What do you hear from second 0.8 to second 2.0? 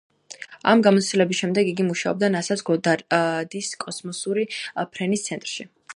გამოცდილების შემდეგ, იგი